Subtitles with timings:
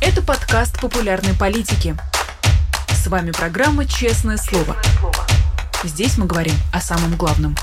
[0.00, 1.96] Это подкаст популярной политики.
[2.88, 4.76] С вами программа «Честное слово».
[5.82, 7.56] Здесь мы говорим о самом главном.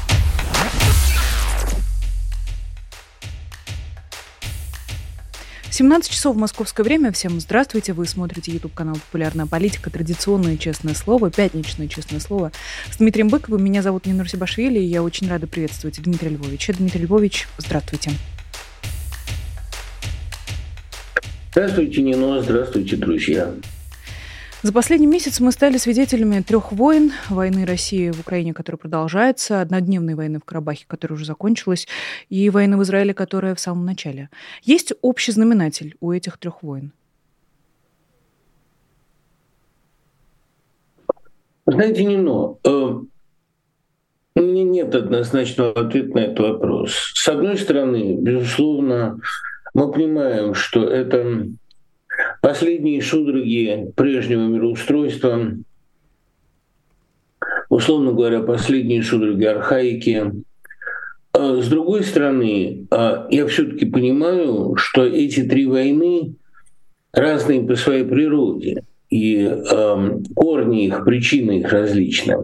[5.70, 7.14] Семнадцать часов в московское время.
[7.14, 7.94] Всем здравствуйте.
[7.94, 9.90] Вы смотрите YouTube канал «Популярная политика».
[9.90, 12.52] Традиционное честное слово, пятничное честное слово.
[12.92, 13.64] С Дмитрием Быковым.
[13.64, 16.74] Меня зовут Нина Русибашвили, и я очень рада приветствовать Дмитрия Львовича.
[16.74, 18.12] Дмитрий Львович, здравствуйте.
[18.12, 18.35] Здравствуйте,
[21.56, 23.54] Нино, здравствуйте, друзья.
[24.62, 27.14] За последний месяц мы стали свидетелями трех войн.
[27.30, 31.88] Войны России в Украине, которая продолжается, однодневной войны в Карабахе, которая уже закончилась,
[32.30, 34.30] и войны в Израиле, которая в самом начале.
[34.64, 36.92] Есть общий знаменатель у этих трех войн?
[41.66, 47.14] Знаете, Нино, э, у меня нет однозначного ответа на этот вопрос.
[47.14, 49.22] С одной стороны, безусловно,
[49.76, 51.48] мы понимаем, что это
[52.42, 55.52] последние судороги прежнего мироустройства,
[57.70, 60.32] условно говоря, последние судороги архаики.
[61.34, 66.36] А с другой стороны, а, я все-таки понимаю, что эти три войны
[67.12, 69.62] разные по своей природе, и
[70.36, 72.38] корни их, причины их различны.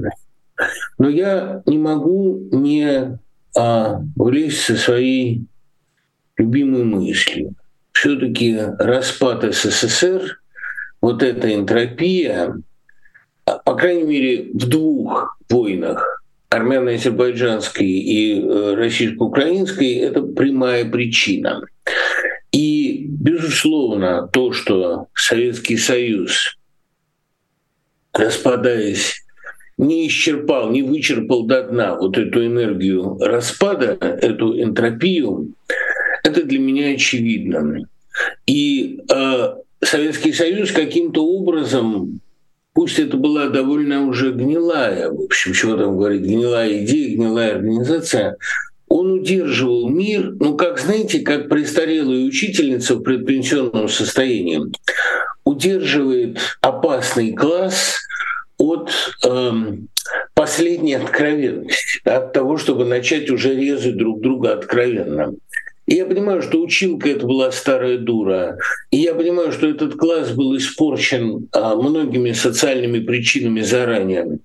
[0.97, 3.17] Но я не могу не
[3.57, 5.45] а, влезть со своей
[6.37, 7.53] любимой мыслью.
[7.91, 10.39] Все-таки распад СССР,
[11.01, 12.55] вот эта энтропия,
[13.45, 21.63] а, по крайней мере, в двух войнах, армяно-азербайджанской и э, российско-украинской, это прямая причина.
[22.51, 26.57] И, безусловно, то, что Советский Союз,
[28.13, 29.23] распадаясь,
[29.77, 35.53] не исчерпал, не вычерпал до дна вот эту энергию распада, эту энтропию,
[36.31, 37.87] это для меня очевидно.
[38.45, 42.21] И э, Советский Союз каким-то образом,
[42.73, 48.37] пусть это была довольно уже гнилая, в общем, чего там говорить, гнилая идея, гнилая организация,
[48.87, 54.61] он удерживал мир, ну, как, знаете, как престарелая учительница в предпенсионном состоянии,
[55.45, 57.95] удерживает опасный класс
[58.57, 58.91] от
[59.25, 59.51] э,
[60.33, 65.33] последней откровенности, от того, чтобы начать уже резать друг друга откровенно.
[65.91, 68.57] И я понимаю, что училка это была старая дура.
[68.91, 74.39] И я понимаю, что этот класс был испорчен а, многими социальными причинами заранее.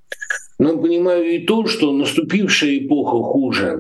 [0.58, 3.78] Но понимаю и то, что наступившая эпоха хуже.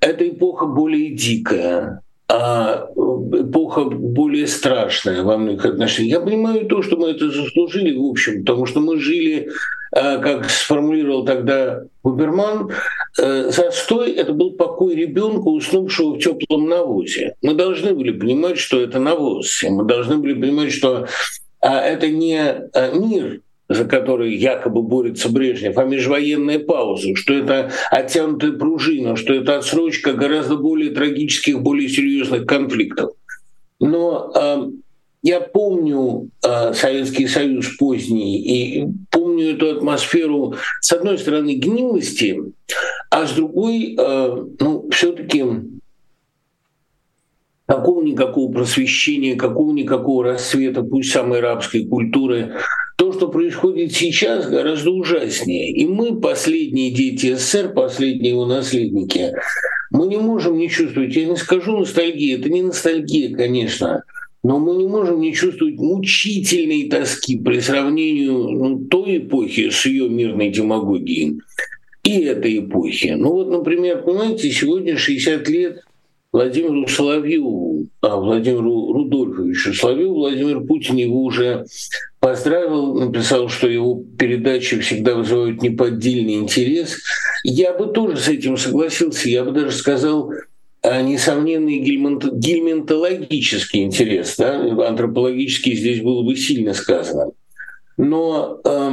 [0.00, 2.86] Это эпоха более дикая, а
[3.32, 6.18] эпоха более страшная во многих отношениях.
[6.18, 9.48] Я понимаю то, что мы это заслужили, в общем, потому что мы жили
[9.92, 12.70] как сформулировал тогда Губерман,
[13.18, 17.34] э, застой— это был покой ребенка, уснувшего в теплом навозе.
[17.42, 19.62] Мы должны были понимать, что это навоз.
[19.62, 21.06] Мы должны были понимать, что
[21.60, 27.70] а, это не а, мир, за который якобы борется Брежнев, а межвоенная пауза, что это
[27.90, 33.12] оттянутая пружина, что это отсрочка гораздо более трагических, более серьезных конфликтов.
[33.80, 34.32] Но
[35.22, 42.40] я помню э, Советский Союз поздний и помню эту атмосферу, с одной стороны, гнилости,
[43.10, 45.44] а с другой, э, ну, все-таки
[47.66, 52.54] какого-никакого просвещения, какого-никакого рассвета, пусть самой арабской культуры.
[52.96, 55.70] То, что происходит сейчас, гораздо ужаснее.
[55.72, 59.32] И мы, последние дети СССР, последние его наследники,
[59.90, 64.02] мы не можем не чувствовать, я не скажу ностальгия, это не ностальгия, конечно,
[64.48, 70.08] но мы не можем не чувствовать мучительной тоски при сравнении ну, той эпохи с ее
[70.08, 71.42] мирной демагогией
[72.02, 73.08] и этой эпохи.
[73.08, 75.82] Ну вот, например, понимаете, сегодня 60 лет
[76.32, 81.66] Владимиру Соловьеву, а Владимиру Рудольфовичу Соловьеву, Владимир Путин его уже
[82.18, 86.96] поздравил, написал, что его передачи всегда вызывают неподдельный интерес.
[87.44, 90.32] Я бы тоже с этим согласился, я бы даже сказал,
[91.02, 94.60] несомненный гельминтологический интерес, да?
[94.86, 97.32] антропологический здесь было бы сильно сказано.
[97.96, 98.90] Но э,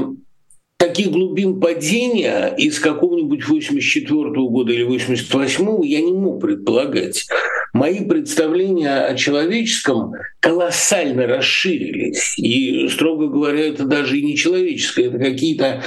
[0.78, 7.28] таких глубин падения из какого-нибудь 84 -го года или 88 я не мог предполагать.
[7.74, 12.38] Мои представления о человеческом колоссально расширились.
[12.38, 15.84] И, строго говоря, это даже и не человеческое, это какие-то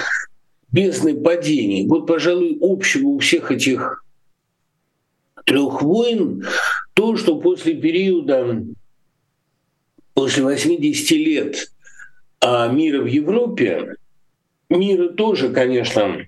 [0.70, 1.86] бездны падений.
[1.86, 4.04] Вот, пожалуй, общего у всех этих
[5.48, 6.44] трех войн,
[6.94, 8.62] то, что после периода,
[10.14, 11.72] после 80 лет
[12.40, 13.96] а, мира в Европе,
[14.68, 16.26] мира тоже, конечно,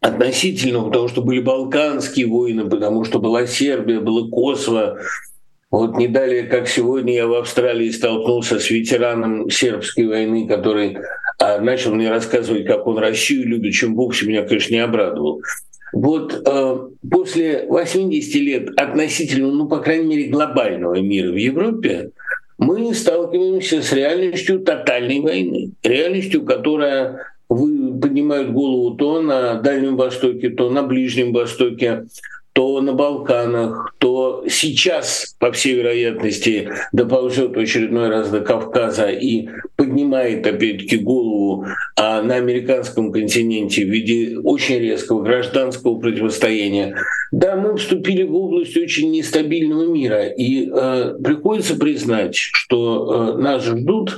[0.00, 4.98] относительно, потому что были Балканские войны, потому что была Сербия, было Косово,
[5.70, 10.98] Вот не далее, как сегодня я в Австралии столкнулся с ветераном сербской войны, который
[11.38, 15.42] а, начал мне рассказывать, как он Россию любит, чем вовсе меня, конечно, не обрадовал.
[15.92, 22.10] Вот э, после 80 лет относительно, ну, по крайней мере, глобального мира в Европе,
[22.58, 30.50] мы сталкиваемся с реальностью тотальной войны, реальностью, которая вы поднимают голову то на Дальнем Востоке,
[30.50, 32.06] то на Ближнем Востоке,
[32.52, 39.48] то на Балканах, то сейчас, по всей вероятности, доползет в очередной раз до Кавказа и
[39.76, 41.66] поднимает, опять-таки, голову
[41.96, 46.96] а на американском континенте в виде очень резкого гражданского противостояния.
[47.30, 53.64] Да, мы вступили в область очень нестабильного мира, и э, приходится признать, что э, нас
[53.64, 54.16] ждут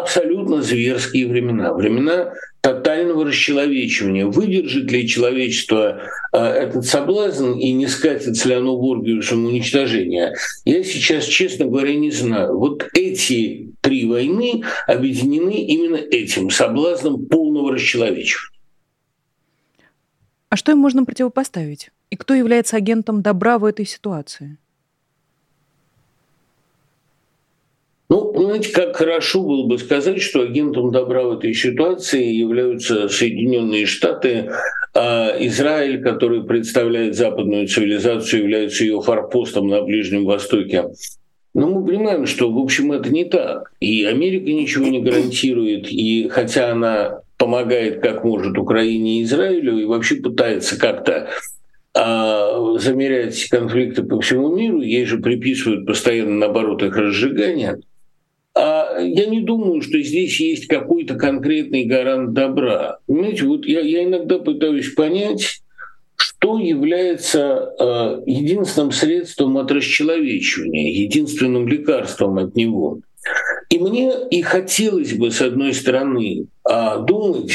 [0.00, 4.26] абсолютно зверские времена, времена тотального расчеловечивания.
[4.26, 6.02] Выдержит ли человечество
[6.32, 10.34] э, этот соблазн и не скатится ли оно в оргию самоуничтожения?
[10.64, 12.58] Я сейчас, честно говоря, не знаю.
[12.58, 18.50] Вот эти три войны объединены именно этим соблазном полного расчеловечивания.
[20.50, 21.90] А что им можно противопоставить?
[22.10, 24.58] И кто является агентом добра в этой ситуации?
[28.10, 33.86] Ну, понимаете, как хорошо было бы сказать, что агентом добра в этой ситуации являются Соединенные
[33.86, 34.50] Штаты,
[34.96, 40.86] а Израиль, который представляет западную цивилизацию, является ее форпостом на Ближнем Востоке.
[41.54, 43.72] Но мы понимаем, что, в общем, это не так.
[43.78, 45.86] И Америка ничего не гарантирует.
[45.88, 51.28] И хотя она помогает как может Украине и Израилю, и вообще пытается как-то
[51.94, 57.12] а, замерять конфликты по всему миру, ей же приписывают постоянно наоборот их а
[59.00, 62.98] я не думаю, что здесь есть какой-то конкретный гарант добра.
[63.06, 65.62] Понимаете, вот я, я иногда пытаюсь понять,
[66.16, 73.00] что является э, единственным средством от расчеловечивания, единственным лекарством от него.
[73.68, 77.52] И мне и хотелось бы, с одной стороны, э, думать,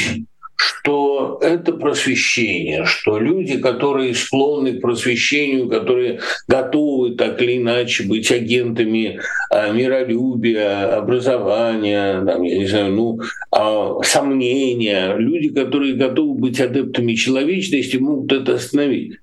[0.56, 8.30] что это просвещение, что люди, которые склонны к просвещению, которые готовы так или иначе быть
[8.30, 9.20] агентами
[9.50, 13.20] а, миролюбия, образования, там, я не знаю, ну,
[13.50, 19.18] а, сомнения, люди, которые готовы быть адептами человечности, могут это остановить.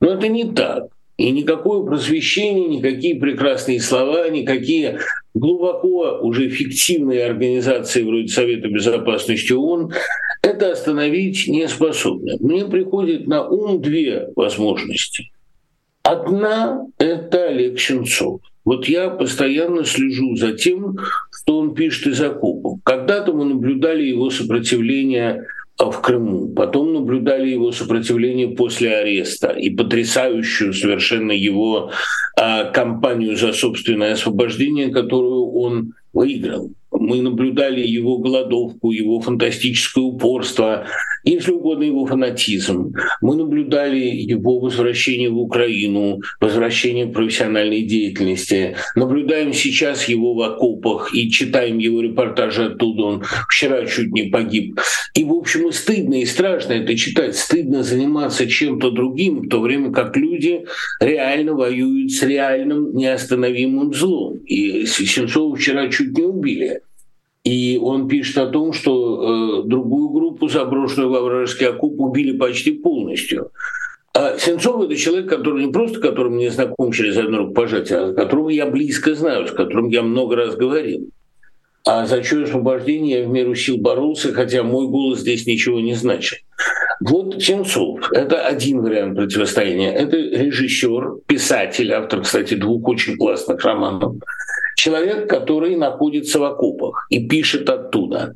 [0.00, 0.88] Но это не так.
[1.18, 5.00] И никакое просвещение, никакие прекрасные слова, никакие
[5.34, 9.92] глубоко уже фиктивные организации вроде Совета Безопасности ООН
[10.42, 12.36] это остановить не способны.
[12.40, 15.30] Мне приходит на ум две возможности.
[16.02, 18.40] Одна— это Олег Сенцов.
[18.64, 20.98] Вот я постоянно слежу за тем,
[21.32, 22.78] что он пишет из окопов.
[22.84, 25.46] Когда-то мы наблюдали его сопротивление
[25.78, 26.48] в Крыму.
[26.48, 31.92] Потом наблюдали его сопротивление после ареста и потрясающую совершенно его
[32.36, 36.72] а, кампанию за собственное освобождение, которую он выиграл.
[36.90, 40.86] Мы наблюдали его голодовку, его фантастическое упорство,
[41.32, 42.94] если угодно, его фанатизм.
[43.20, 48.76] Мы наблюдали его возвращение в Украину, возвращение профессиональной деятельности.
[48.94, 53.02] Наблюдаем сейчас его в окопах и читаем его репортажи оттуда.
[53.02, 54.80] Он вчера чуть не погиб.
[55.14, 57.36] И, в общем, и стыдно, и страшно это читать.
[57.36, 60.64] Стыдно заниматься чем-то другим, в то время как люди
[61.00, 64.38] реально воюют с реальным неостановимым злом.
[64.46, 66.80] И Сенцова вчера чуть не убили.
[67.48, 72.72] И он пишет о том, что э, другую группу, заброшенную во вражеский окоп, убили почти
[72.72, 73.52] полностью.
[74.12, 78.50] А Сенцов— это человек, который не просто которым мне знаком через одно рукопожатие, а которого
[78.50, 81.08] я близко знаю, с которым я много раз говорил.
[81.90, 85.94] А за чье освобождение я в меру сил боролся, хотя мой голос здесь ничего не
[85.94, 86.40] значит.
[87.00, 89.92] Вот Сенцов— это один вариант противостояния.
[89.92, 94.16] Это режиссер, писатель, автор, кстати, двух очень классных романов
[94.76, 98.34] человек, который находится в окопах и пишет оттуда.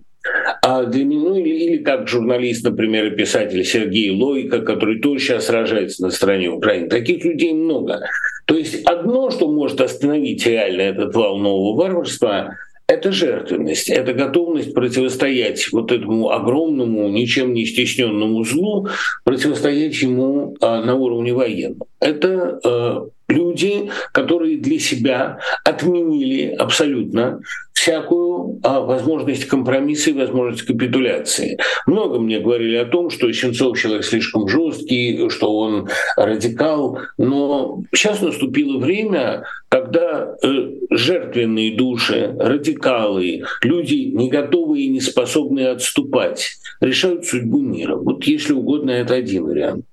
[0.63, 5.21] А для меня, ну, или, или как журналист, например, и писатель Сергей Лойко, который тоже
[5.25, 6.89] сейчас сражается на стороне Украины.
[6.89, 8.01] Таких людей много.
[8.47, 14.75] То есть одно, что может остановить реально этот вал нового варварства, это жертвенность, это готовность
[14.75, 18.89] противостоять вот этому огромному, ничем не стесненному злу,
[19.25, 21.83] противостоять ему а, на уровне военном.
[22.01, 27.41] Это а, люди, которые для себя отменили абсолютно
[27.83, 31.59] всякую а, возможность компромисса и возможность капитуляции.
[31.87, 38.21] Много мне говорили о том, что Сенцов человек слишком жесткий, что он радикал, но сейчас
[38.21, 47.27] наступило время, когда э, жертвенные души, радикалы, люди не готовые и не способные отступать, решают
[47.27, 47.97] судьбу мира.
[47.97, 49.85] Вот если угодно, это один вариант.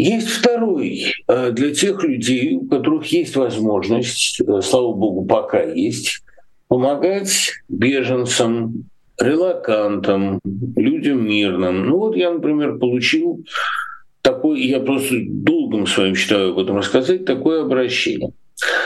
[0.00, 6.22] Есть второй э, для тех людей, у которых есть возможность, э, слава богу, пока есть,
[6.68, 8.84] помогать беженцам,
[9.20, 10.40] релакантам,
[10.74, 11.86] людям мирным.
[11.86, 13.44] Ну вот я, например, получил
[14.22, 18.32] такой, я просто долгом своим считаю об этом рассказать, такое обращение.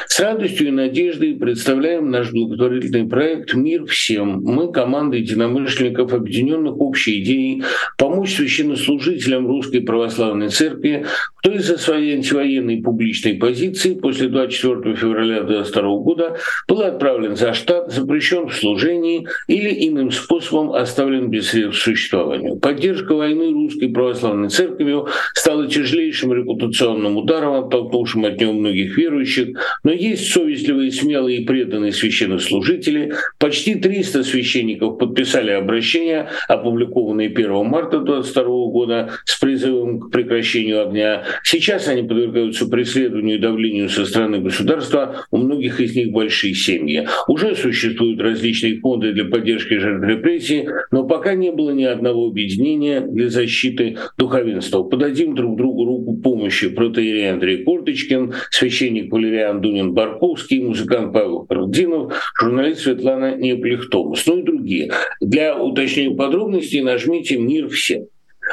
[0.07, 4.43] С радостью и надеждой представляем наш благотворительный проект «Мир всем».
[4.45, 7.65] Мы, команда единомышленников, объединенных общей идеей
[7.99, 11.07] помочь священнослужителям Русской Православной Церкви,
[11.39, 16.37] кто из-за своей антивоенной публичной позиции после 24 февраля 2022 года
[16.69, 22.57] был отправлен за штат, запрещен в служении или иным способом оставлен без средств к существованию.
[22.57, 29.49] Поддержка войны Русской Православной Церковью стала тяжелейшим репутационным ударом, оттолкнувшим от него многих верующих,
[29.83, 33.13] но есть совестливые, смелые и преданные священнослужители.
[33.39, 41.25] Почти 300 священников подписали обращение, опубликованное 1 марта 2022 года с призывом к прекращению огня.
[41.43, 45.27] Сейчас они подвергаются преследованию и давлению со стороны государства.
[45.31, 47.07] У многих из них большие семьи.
[47.29, 53.01] Уже существуют различные фонды для поддержки жертв репрессий, но пока не было ни одного объединения
[53.01, 54.83] для защиты духовенства.
[54.83, 56.69] Подадим друг другу руку помощи.
[56.69, 64.43] Протеерей Андрей Корточкин, священник Валериан Андунин Барковский, музыкант Павел Парудинов, журналист Светлана Неплехтомас, ну и
[64.43, 64.93] другие.
[65.21, 68.07] Для уточнения подробностей нажмите «Мир всем».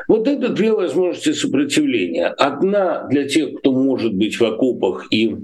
[0.07, 2.27] Вот это две возможности сопротивления.
[2.27, 5.35] Одна для тех, кто может быть в окопах и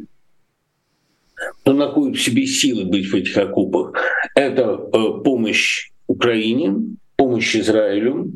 [1.62, 3.94] кто находит в себе силы быть в этих окопах,
[4.36, 6.76] это э, помощь Украине,
[7.16, 8.32] помощь Израилю.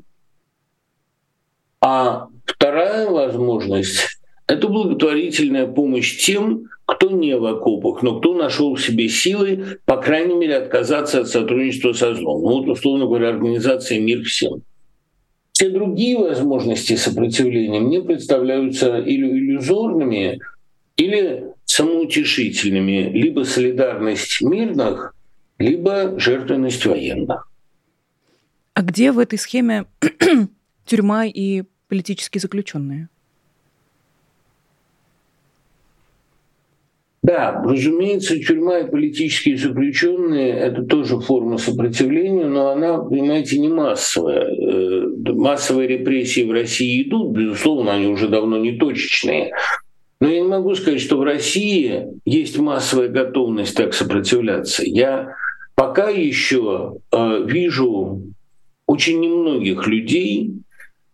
[1.80, 8.82] А вторая возможность– это благотворительная помощь тем, кто не в окопах, но кто нашел в
[8.82, 12.42] себе силы, по крайней мере, отказаться от сотрудничества со злом.
[12.42, 14.62] Ну, вот, условно говоря, организация «Мир всем».
[15.54, 20.40] Все другие возможности сопротивления мне представляются или иллюзорными,
[20.98, 23.12] или самоутешительными.
[23.14, 25.16] Либо солидарность мирных,
[25.60, 27.50] либо жертвенность военных.
[28.74, 29.86] А где в этой схеме
[30.86, 33.10] тюрьма и политические заключенные?
[37.24, 44.46] Да, разумеется, тюрьма и политические заключенные– это тоже форма сопротивления, но она, понимаете, не массовая.
[44.46, 49.52] Э, массовые репрессии в России идут, безусловно, они уже давно не точечные.
[50.20, 54.82] Но я не могу сказать, что в России есть массовая готовность так сопротивляться.
[54.84, 55.36] Я
[55.76, 58.24] пока еще э, вижу
[58.88, 60.54] очень немногих людей,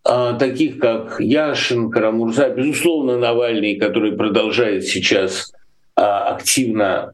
[0.10, 5.57] э, таких как Яшин, Карамурза, безусловно, Навальный, который продолжает сейчас а,
[5.98, 7.14] активно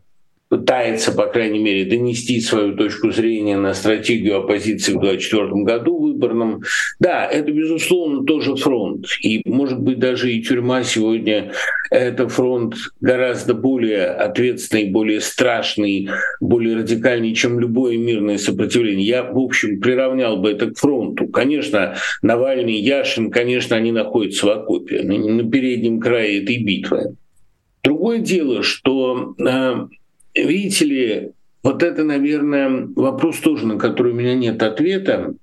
[0.53, 6.61] пытается, по крайней мере, донести свою точку зрения на стратегию оппозиции в 2024 году выборном.
[6.99, 9.07] Да, это, безусловно, тоже фронт.
[9.23, 11.53] И, может быть, даже и тюрьма сегодня—
[11.89, 16.09] это фронт гораздо более ответственный, более страшный,
[16.39, 19.07] более радикальный, чем любое мирное сопротивление.
[19.07, 21.29] Я, в общем, приравнял бы это к фронту.
[21.29, 27.15] Конечно, Навальный, Яшин, конечно, они находятся в окопе, на переднем крае этой битвы.
[27.83, 29.87] Другое дело, что, э,
[30.35, 31.31] видите ли,
[31.63, 35.33] вот это, наверное, вопрос тоже, на который у меня нет ответа.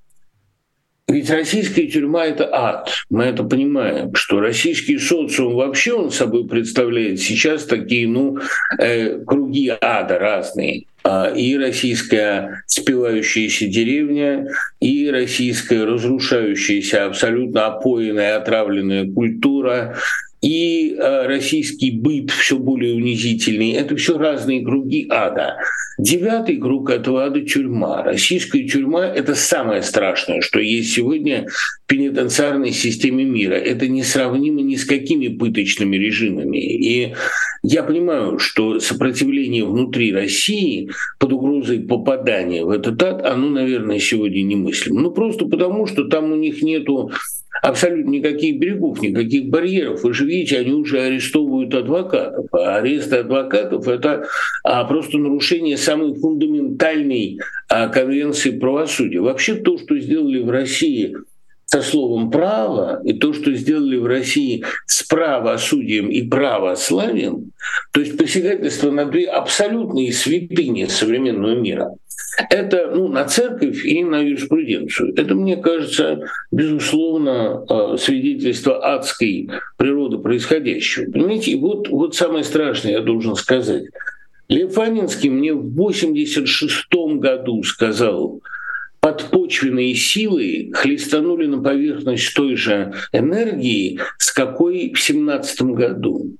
[1.08, 2.88] Ведь российская тюрьма— это ад.
[3.10, 8.38] Мы это понимаем, что российский социум вообще он собой представляет сейчас такие, ну,
[8.78, 10.84] э, круги ада разные.
[11.02, 14.46] А, и российская спивающаяся деревня,
[14.80, 19.96] и российская разрушающаяся, абсолютно опоенная, отравленная культура,
[20.40, 23.72] и э, российский быт все более унизительный.
[23.72, 25.56] Это все разные круги ада.
[25.98, 28.02] Девятый круг этого ада– тюрьма.
[28.02, 31.46] Российская тюрьма– это самое страшное, что есть сегодня
[31.84, 33.54] в пенитенциарной системе мира.
[33.54, 36.56] Это несравнимо ни с какими пыточными режимами.
[36.56, 37.14] И
[37.62, 44.40] я понимаю, что сопротивление внутри России под угрозой попадания в этот ад, оно, наверное, сегодня
[44.40, 45.02] немыслимо.
[45.02, 47.10] Ну, просто потому, что там у них нету
[47.62, 50.02] абсолютно никаких берегов, никаких барьеров.
[50.02, 52.46] Вы же видите, они уже арестовывают адвокатов.
[52.52, 54.26] А аресты адвокатов— это
[54.64, 57.38] а, просто нарушение самой фундаментальной
[57.68, 59.20] а, конвенции правосудия.
[59.20, 61.16] Вообще то, что сделали в России
[61.66, 67.52] со словом «право» и то, что сделали в России с правосудием и православием,
[67.92, 71.94] то есть посягательство на две абсолютные святыни современного мира—
[72.48, 75.12] это ну, на церковь и на юриспруденцию.
[75.16, 76.20] Это, мне кажется,
[76.50, 81.10] безусловно, э, свидетельство адской природы происходящего.
[81.10, 83.84] Понимаете, и вот, вот самое страшное, я должен сказать.
[84.48, 86.86] Лев Анинский мне в 86
[87.18, 88.40] году сказал,
[89.00, 96.36] подпочвенные силы хлестанули на поверхность той же энергии, с какой в семнадцатом году.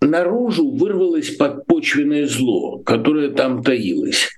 [0.00, 4.28] Наружу вырвалось подпочвенное зло, которое там таилось.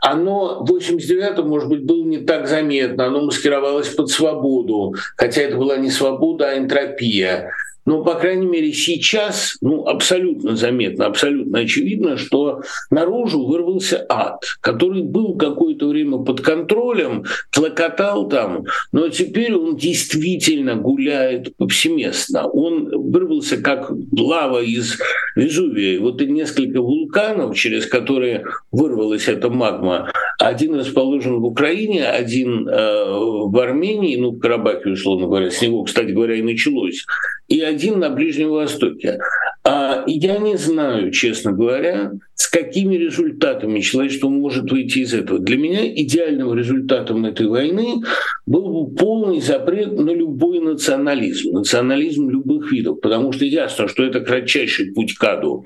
[0.00, 5.56] Оно в 89-м, может быть, было не так заметно, оно маскировалось под свободу, хотя это
[5.56, 7.50] была не свобода, а энтропия.
[7.86, 15.02] Но, по крайней мере, сейчас ну, абсолютно заметно, абсолютно очевидно, что наружу вырвался ад, который
[15.02, 22.46] был какое-то время под контролем, клокотал там, но теперь он действительно гуляет повсеместно.
[22.46, 24.98] Он вырвался как лава из
[25.36, 26.00] Везувия.
[26.00, 33.04] Вот и несколько вулканов, через которые вырвалась эта магма, один расположен в Украине, один э,
[33.08, 37.04] в Армении, ну, в Карабахе, условно говоря, с него, кстати говоря, и началось,
[37.48, 39.18] и один на Ближнем Востоке.
[39.64, 45.38] А я не знаю, честно говоря, с какими результатами человечество может выйти из этого.
[45.38, 48.02] Для меня идеальным результатом этой войны
[48.46, 54.20] был бы полный запрет на любой национализм, национализм любых видов, потому что ясно, что это
[54.20, 55.64] кратчайший путь к аду.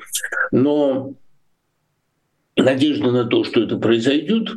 [0.53, 1.15] Но
[2.57, 4.49] надежды на то, что это произойдет,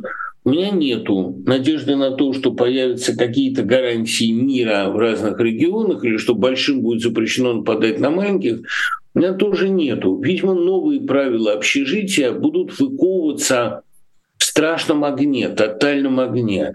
[0.44, 6.16] у меня нету надежды на то, что появятся какие-то гарантии мира в разных регионах или
[6.16, 8.62] что большим будет запрещено нападать на маленьких.
[9.14, 10.18] У меня тоже нету.
[10.20, 13.82] Видимо, новые правила общежития будут выковываться
[14.36, 16.74] в страшном огне, тотальном огне.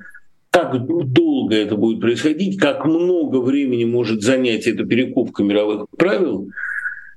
[0.49, 6.49] Как долго это будет происходить, как много времени может занять эта перекупка мировых правил,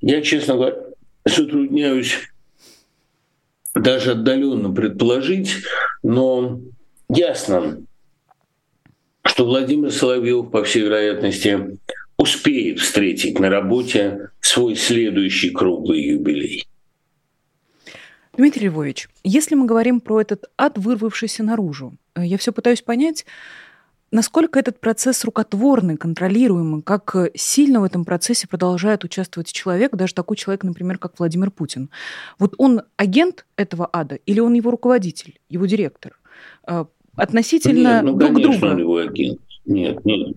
[0.00, 0.76] я, честно говоря,
[1.25, 2.16] затрудняюсь
[3.75, 5.57] даже отдаленно предположить,
[6.03, 6.61] но
[7.09, 7.83] ясно,
[9.25, 11.79] что Владимир Соловьев, по всей вероятности,
[12.17, 16.67] успеет встретить на работе свой следующий круглый юбилей.
[18.37, 23.27] Дмитрий Львович, если мы говорим про этот ад, вырвавшийся наружу, э, я все пытаюсь понять,
[24.12, 30.14] Насколько этот процесс рукотворный, контролируемый, как э, сильно в этом процессе продолжает участвовать человек, даже
[30.14, 31.90] такой человек, например, как Владимир Путин.
[32.38, 36.19] Вот он агент этого ада или он его руководитель, его директор?
[36.67, 38.73] Э, относительно нет, ну, друг конечно, друга.
[38.73, 39.41] Он его агент.
[39.65, 40.37] Нет, нет.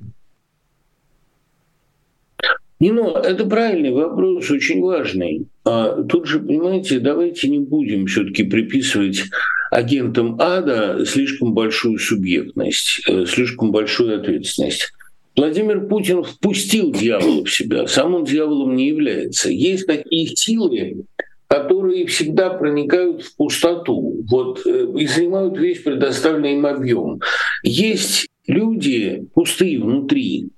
[2.84, 5.48] Не, ну, это правильный вопрос, очень важный.
[5.63, 9.24] А тут же, понимаете, давайте не будем все-таки приписывать
[9.72, 14.91] агентам ада слишком большую субъектность, э, слишком большую ответственность.
[15.38, 19.50] Владимир Путин впустил дьявола в себя, сам он дьяволом не является.
[19.50, 21.06] Есть такие силы,
[21.48, 27.22] которые всегда проникают в пустоту вот, э, и занимают весь предоставленный им объем.
[27.63, 30.50] Есть люди пустые внутри,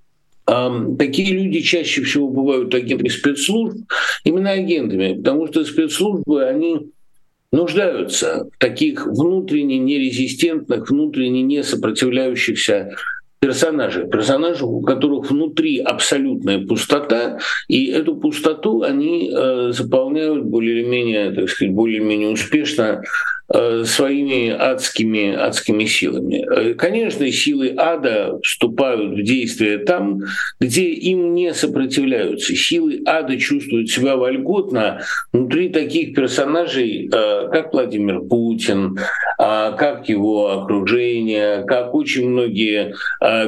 [0.45, 3.77] Такие люди чаще всего бывают агентами спецслужб,
[4.23, 6.91] именно агентами, потому что спецслужбы, они
[7.51, 12.95] нуждаются в таких внутренне нерезистентных, внутренне не сопротивляющихся
[13.39, 20.87] персонажей, персонажей, у которых внутри абсолютная пустота, и эту пустоту они э, заполняют более или
[20.87, 23.01] менее, так сказать, более или менее успешно
[23.47, 26.43] Э, своими адскими, адскими силами.
[26.49, 30.21] Э, конечно, силы ада вступают в действие там,
[30.59, 32.55] где им не сопротивляются.
[32.55, 38.97] Силы ада чувствуют себя вольготно внутри таких персонажей, э, как Владимир Путин,
[39.37, 42.95] как его окружение, как очень многие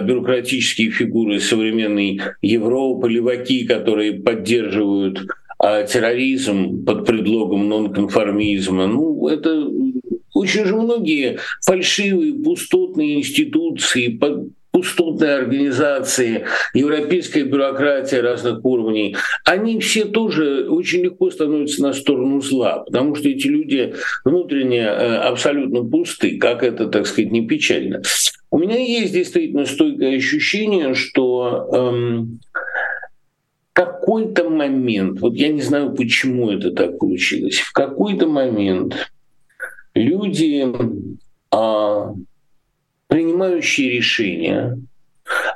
[0.03, 5.25] бюрократические фигуры современной Европы, леваки, которые поддерживают
[5.59, 8.87] терроризм под предлогом нонконформизма.
[8.87, 9.67] Ну, это
[10.33, 14.19] очень же многие фальшивые, пустотные институции,
[14.71, 22.83] пустотные организации, европейская бюрократия разных уровней, они все тоже очень легко становятся на сторону зла,
[22.85, 28.03] потому что эти люди внутренне э, абсолютно пусты, как это, так сказать, не печально.
[28.49, 32.39] У меня есть действительно стойкое ощущение, что эм,
[33.77, 39.11] какой-то момент, вот я не знаю, почему это так получилось, в какой-то момент
[39.93, 40.65] люди,
[41.51, 42.13] а,
[43.07, 44.79] принимающие решения,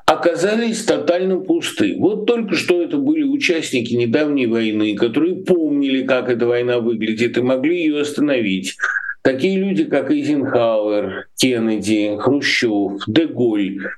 [0.06, 1.96] оказались тотально пусты.
[1.98, 7.42] Вот только что это были участники недавней войны, которые помнили, как эта война выглядит, и
[7.42, 8.76] могли ее остановить.
[9.24, 13.90] Такие люди, как Эйзенхауэр, Кеннеди, Хрущев, Деголь,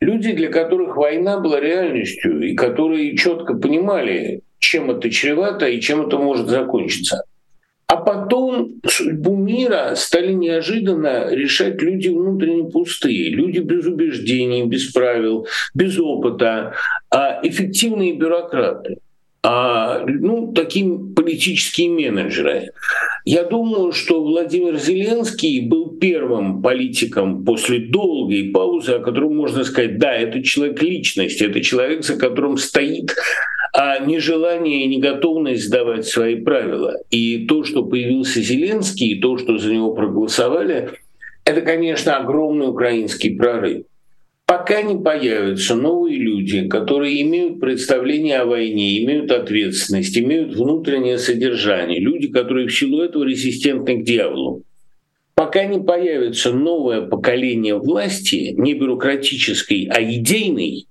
[0.00, 6.06] люди, для которых война была реальностью, и которые четко понимали, чем это чревато и чем
[6.06, 7.24] это может закончиться.
[7.86, 15.46] А потом судьбу мира стали неожиданно решать люди внутренне пустые, люди без убеждений, без правил,
[15.74, 16.74] без опыта,
[17.10, 18.96] а эффективные бюрократы.
[19.46, 22.70] А, ну, такие политические менеджеры.
[23.26, 29.98] Я думаю, что Владимир Зеленский был первым политиком после долгой паузы, о котором можно сказать,
[29.98, 33.14] да, это человек личность, это человек, за которым стоит
[33.76, 36.94] а нежелание и неготовность сдавать свои правила.
[37.10, 40.90] И то, что появился Зеленский, и то, что за него проголосовали,
[41.44, 43.82] это, конечно, огромный украинский прорыв.
[44.46, 51.98] Пока не появятся новые люди, которые имеют представление о войне, имеют ответственность, имеют внутреннее содержание,
[51.98, 54.62] люди, которые в силу этого резистентны к дьяволу,
[55.34, 60.88] пока не появится новое поколение власти, не бюрократической, а идейной,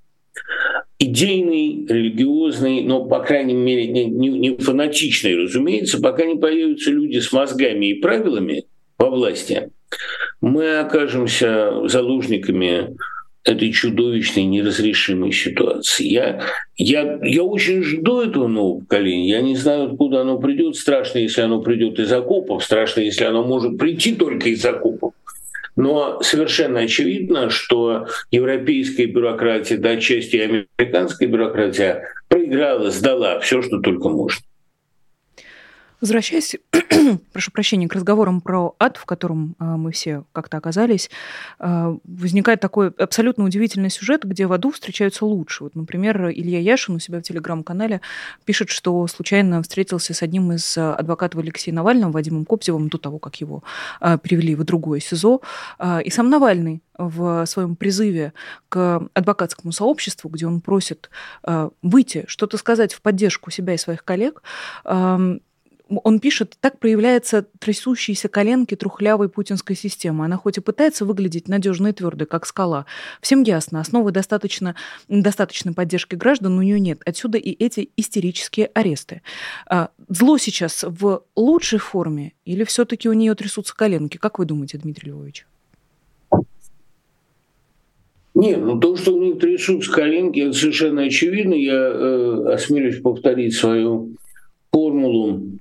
[0.98, 7.20] идейный, религиозный, но, по крайней мере, не, не, не фанатичный, разумеется, пока не появятся люди
[7.20, 8.66] с мозгами и правилами
[8.98, 9.70] во власти,
[10.42, 12.96] мы окажемся заложниками
[13.44, 16.08] этой чудовищной, неразрешимой ситуации.
[16.08, 16.42] Я,
[16.78, 19.30] я, я очень жду этого нового поколения.
[19.30, 20.76] Я не знаю, откуда оно придет.
[20.76, 22.64] Страшно, если оно придет из окопов.
[22.64, 25.14] Страшно, если оно может прийти только из окопов.
[25.76, 34.10] Но совершенно очевидно, что европейская бюрократия, да, отчасти американская бюрократия проиграла, сдала все, что только
[34.10, 34.42] можно.
[36.04, 36.58] Возвращаясь,
[37.32, 41.10] прошу прощения, к разговорам про ад, в котором э, мы все как-то оказались,
[41.62, 45.64] э, возникает такой абсолютно удивительный сюжет, где в аду встречаются лучше.
[45.64, 48.02] Вот, например, Илья Яшин у себя в телеграм-канале
[48.44, 53.38] пишет, что случайно встретился с одним из адвокатов Алексея Навального, Вадимом Кобзевым, до того, как
[53.38, 53.64] его
[54.02, 55.40] перевели в другое СИЗО.
[56.04, 58.34] И сам Навальный в своем призыве
[58.68, 61.10] к адвокатскому сообществу, где он просит
[61.82, 64.44] выйти, что-то сказать в поддержку себя и своих коллег,
[66.04, 70.26] он пишет, так проявляется трясущиеся коленки трухлявой путинской системы.
[70.26, 72.86] Она хоть и пытается выглядеть надежной и твердой, как скала,
[73.22, 74.76] всем ясно, основы достаточно,
[75.08, 77.02] достаточной поддержки граждан у нее нет.
[77.06, 79.22] Отсюда и эти истерические аресты.
[79.68, 84.18] А, зло сейчас в лучшей форме или все-таки у нее трясутся коленки?
[84.18, 85.46] Как вы думаете, Дмитрий Львович?
[88.36, 91.54] Нет, ну то, что у них трясутся коленки, это совершенно очевидно.
[91.54, 94.16] Я э, осмелюсь повторить свою
[94.72, 95.60] формулу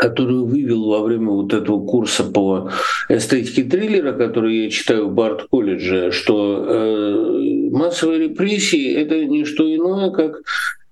[0.00, 2.70] которую вывел во время вот этого курса по
[3.10, 10.10] эстетике триллера, который я читаю в Барт-колледже, что э, массовые репрессии— это не что иное,
[10.10, 10.40] как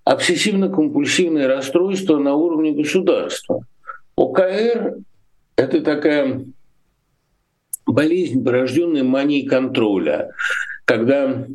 [0.05, 3.65] обсессивно-компульсивное расстройство на уровне государства.
[4.15, 4.97] ОКР—
[5.57, 6.45] это такая
[7.87, 10.33] болезнь, порожденная манией контроля,
[10.85, 11.47] когда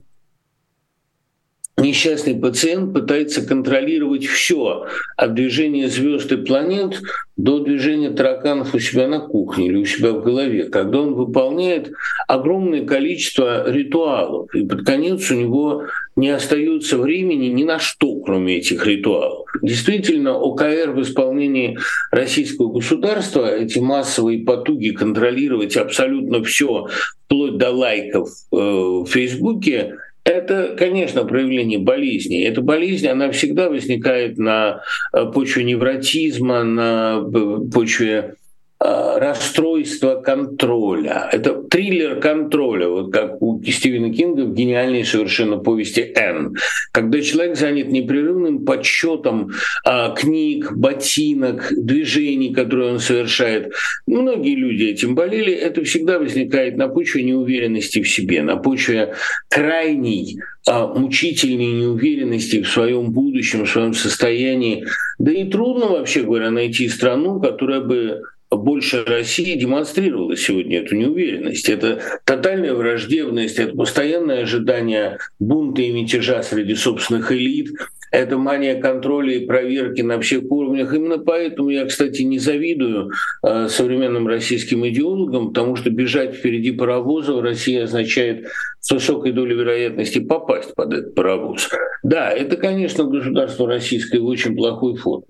[1.77, 4.85] несчастный пациент пытается контролировать все
[5.17, 7.01] от движения звезд и планет
[7.35, 11.91] до движения тараканов у себя на кухне или у себя в голове, когда он выполняет
[12.27, 18.57] огромное количество ритуалов, и под конец у него не остается времени ни на что, кроме
[18.57, 19.47] этих ритуалов.
[19.63, 21.77] Действительно, ОКР в исполнении
[22.11, 26.87] российского государства, эти массовые потуги контролировать абсолютно все,
[27.25, 32.43] вплоть до лайков э, в Фейсбуке, это, конечно, проявление болезни.
[32.43, 34.81] Эта болезнь, она всегда возникает на
[35.11, 38.35] э, почве невротизма, на э, почве
[38.79, 41.29] расстройство контроля.
[41.31, 46.55] Это триллер контроля, вот как у Стивена Кинга в гениальной совершенно повести «Н»,
[46.91, 49.51] когда человек занят непрерывным подсчетом
[49.85, 53.73] а, книг, ботинок, движений, которые он совершает.
[54.05, 55.53] Многие люди этим болели.
[55.53, 59.13] Это всегда возникает на почве неуверенности в себе, на почве
[59.49, 64.85] крайней а, мучительной неуверенности в своем будущем, в своем состоянии.
[65.19, 68.21] Да и трудно, вообще говоря, найти страну, которая бы
[68.55, 71.69] больше России демонстрировала сегодня эту неуверенность.
[71.69, 77.69] Это тотальная враждебность, это постоянное ожидание бунта и мятежа среди собственных элит,
[78.13, 80.93] это мания контроля и проверки на всех уровнях.
[80.93, 83.09] Именно поэтому я, кстати, не завидую
[83.41, 88.45] э, современным российским идеологам, потому что бежать впереди паровоза в России означает
[88.81, 91.69] с высокой долей вероятности попасть под этот паровоз.
[92.03, 95.25] Да, это, конечно, государство российское в очень плохой форме.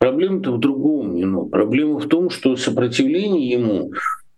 [0.00, 3.92] Проблема-то в другом, ну, проблема в том, что сопротивление ему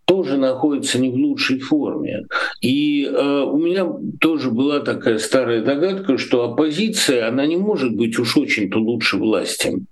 [0.07, 2.27] тоже находится не в лучшей форме.
[2.61, 3.87] И э, у меня
[4.21, 9.87] тоже была такая старая догадка, что оппозиция, она не может быть уж очень-то лучше власти.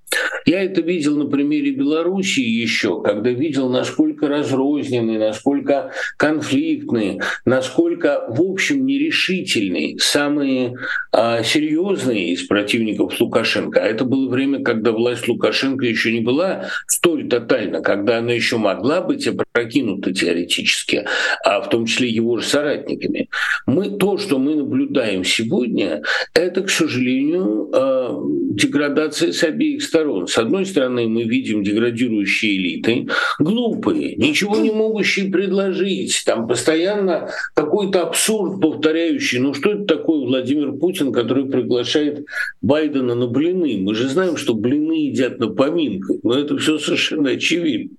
[0.51, 8.43] Я это видел на примере Белоруссии еще, когда видел, насколько разрозненные, насколько конфликтные, насколько, в
[8.43, 10.75] общем, нерешительные самые
[11.13, 13.79] а, серьезные из противников Лукашенко.
[13.79, 18.57] А это было время, когда власть Лукашенко еще не была столь тотальна, когда она еще
[18.57, 21.07] могла быть опрокинута теоретически,
[21.45, 23.29] а в том числе его же соратниками.
[23.67, 26.03] Мы, то, что мы наблюдаем сегодня,
[26.35, 30.27] это, к сожалению, а, деградация с обеих сторон.
[30.27, 38.03] С одной стороны, мы видим деградирующие элиты, глупые, ничего не могущие предложить, там постоянно какой-то
[38.03, 39.39] абсурд повторяющий.
[39.39, 42.27] Ну что это такое Владимир Путин, который приглашает
[42.61, 43.79] Байдена на блины?
[43.79, 47.97] Мы же знаем, что блины едят на поминках, но это все совершенно очевидно.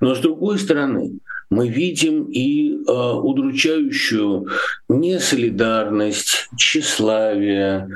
[0.00, 1.18] Но с другой стороны,
[1.50, 4.46] мы видим и э, удручающую
[4.88, 7.88] несолидарность, тщеславие,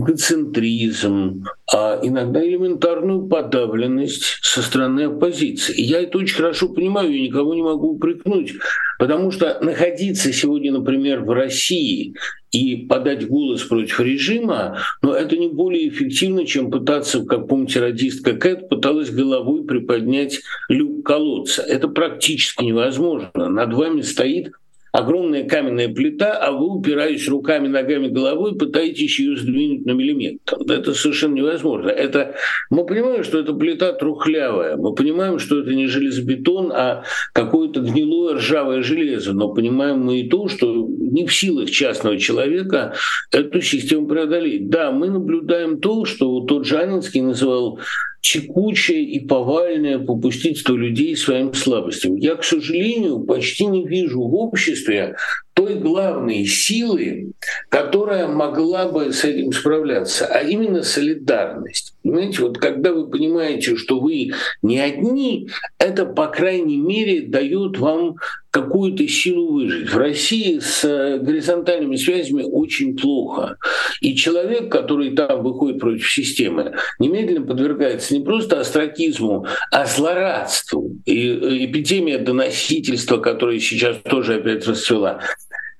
[0.00, 5.74] эгоцентризм, а иногда элементарную подавленность со стороны оппозиции.
[5.74, 8.54] И я это очень хорошо понимаю, я никого не могу упрекнуть,
[8.98, 12.14] потому что находиться сегодня, например, в России
[12.50, 18.32] и подать голос против режима, но это не более эффективно, чем пытаться, как помните, радистка
[18.32, 21.62] Кэт пыталась головой приподнять люк колодца.
[21.62, 23.30] Это практически невозможно.
[23.34, 24.52] Над вами стоит
[24.92, 30.56] огромная каменная плита, а вы, упираетесь руками, ногами, головой, пытаетесь ее сдвинуть на миллиметр.
[30.68, 31.88] Это совершенно невозможно.
[31.88, 32.34] Это,
[32.70, 38.34] мы понимаем, что эта плита трухлявая, мы понимаем, что это не железобетон, а какое-то гнилое
[38.34, 42.94] ржавое железо, но понимаем мы и то, что не в силах частного человека
[43.32, 44.70] эту систему преодолеть.
[44.70, 47.80] Да, мы наблюдаем то, что тот Жанинский называл
[48.20, 52.16] текучее и повальное попустительство людей своим слабостям.
[52.16, 55.16] Я, к сожалению, почти не вижу в обществе
[55.60, 57.32] той главной силы,
[57.68, 61.92] которая могла бы с этим справляться, а именно солидарность.
[62.02, 64.30] Понимаете, вот когда вы понимаете, что вы
[64.62, 68.16] не одни, это, по крайней мере, дает вам
[68.50, 69.90] какую-то силу выжить.
[69.90, 73.56] В России с э, горизонтальными связями очень плохо.
[74.00, 80.96] И человек, который там выходит против системы, немедленно подвергается не просто астракизму, а злорадству.
[81.04, 85.20] И э, эпидемия доносительства, которая сейчас тоже опять расцвела,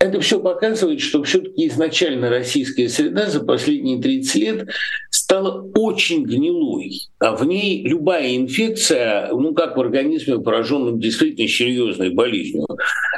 [0.01, 4.69] это все показывает, что все-таки изначально российская среда за последние 30 лет
[5.11, 7.11] стала очень гнилой.
[7.19, 12.67] А в ней любая инфекция, ну как в организме, пораженном действительно серьезной болезнью,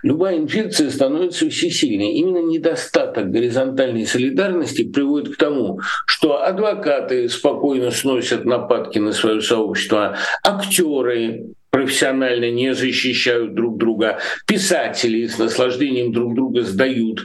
[0.03, 2.14] любая инфекция становится всесильной.
[2.14, 10.16] Именно недостаток горизонтальной солидарности приводит к тому, что адвокаты спокойно сносят нападки на свое сообщество,
[10.45, 17.24] актеры профессионально не защищают друг друга, писатели с наслаждением друг друга сдают.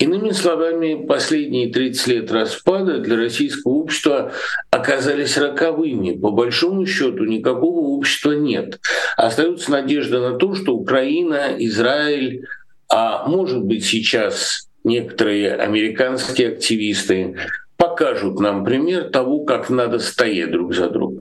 [0.00, 4.32] Иными словами, последние 30 лет распада для российского общества
[4.70, 6.18] оказались роковыми.
[6.18, 8.80] По большому счету никакого общества нет.
[9.16, 12.46] Остается надежда на то, что Украина, Израиль,
[12.88, 17.36] а может быть сейчас некоторые американские активисты
[17.76, 21.13] покажут нам пример того, как надо стоять друг за другом.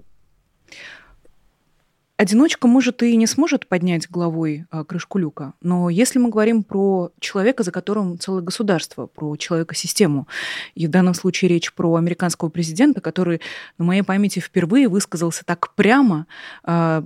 [2.24, 7.12] Одиночка, может, и не сможет поднять головой а, крышку люка, но если мы говорим про
[7.20, 10.30] человека, за которым целое государство, про человека-систему,
[10.74, 13.42] и в данном случае речь про американского президента, который
[13.78, 16.26] на моей памяти впервые высказался так прямо,
[16.64, 17.04] а,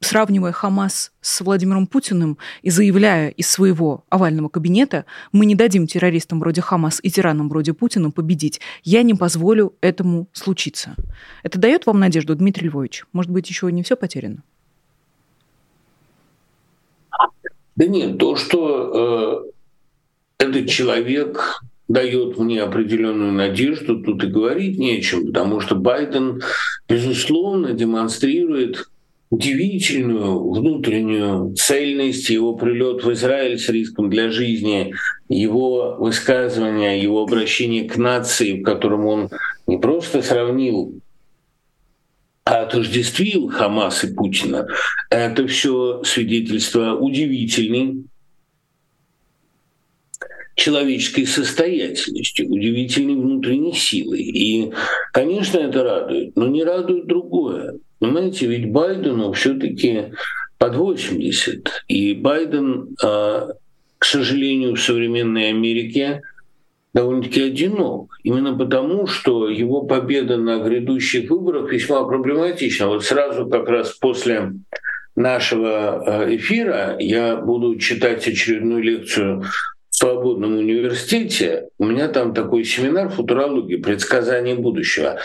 [0.00, 6.40] сравнивая Хамас с Владимиром Путиным и заявляя из своего овального кабинета, мы не дадим террористам
[6.40, 8.60] вроде Хамас и тиранам вроде Путина победить.
[8.82, 10.96] Я не позволю этому случиться.
[11.44, 13.04] Это дает вам надежду, Дмитрий Львович?
[13.12, 14.42] Может быть, еще не все потеряно?
[17.78, 19.44] Да нет, то, что
[20.40, 26.42] э, этот человек дает мне определенную надежду, тут и говорить нечем, потому что Байден,
[26.88, 28.88] безусловно, демонстрирует
[29.30, 34.92] удивительную внутреннюю цельность, его прилет в Израиль с риском для жизни,
[35.28, 39.28] его высказывания, его обращение к нации, в котором он
[39.68, 40.94] не просто сравнил
[42.48, 44.66] отождествил Хамас и Путина,
[45.10, 48.04] это все свидетельство удивительной
[50.54, 54.18] человеческой состоятельности, удивительной внутренней силы.
[54.18, 54.72] И,
[55.12, 57.74] конечно, это радует, но не радует другое.
[58.00, 60.12] Понимаете, ведь Байдену все-таки
[60.58, 61.84] под 80.
[61.86, 63.52] И Байден, а,
[63.98, 66.22] к сожалению, в современной Америке
[66.98, 68.18] довольно-таки одинок.
[68.24, 72.88] Именно потому, что его победа на грядущих выборах весьма проблематична.
[72.88, 74.52] Вот сразу как раз после
[75.14, 79.44] нашего а, эфира я буду читать очередную лекцию
[79.90, 85.18] свободном университете, у меня там такой семинар футурологии, предсказания будущего.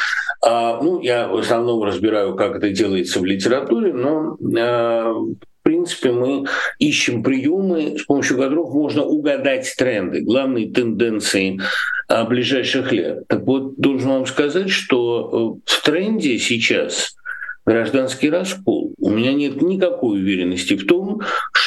[0.44, 5.14] А, ну, я в основном разбираю, как это делается в литературе, но а,
[5.64, 6.46] в принципе, мы
[6.78, 11.62] ищем приемы, с помощью которых можно угадать тренды, главные тенденции
[12.10, 13.26] а, ближайших лет.
[13.30, 17.16] Так вот, должен вам сказать, что э, в тренде сейчас
[17.66, 18.94] гражданский раскол.
[18.98, 21.22] У меня нет никакой уверенности в том,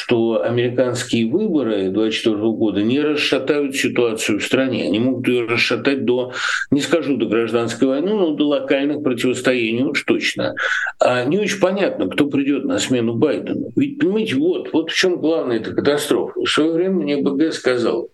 [0.07, 4.85] что американские выборы 2024 года не расшатают ситуацию в стране.
[4.85, 6.31] Они могут ее расшатать до,
[6.71, 10.55] не скажу до гражданской войны, но до локальных противостояний уж точно.
[10.99, 13.73] А не очень понятно, кто придет на смену Байдену.
[13.75, 16.39] Ведь, понимаете, вот, вот в чем главная эта катастрофа.
[16.39, 18.07] В свое время мне БГ сказал,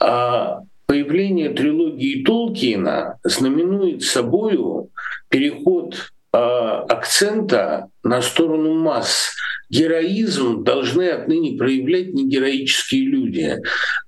[0.00, 4.88] а появление трилогии Толкиена знаменует собою
[5.28, 5.94] переход
[6.32, 9.32] акцента на сторону масс.
[9.70, 13.58] Героизм должны отныне проявлять не героические люди,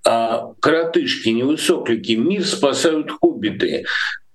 [0.07, 2.13] а коротышки, невысоклики.
[2.13, 3.85] Мир спасают хоббиты.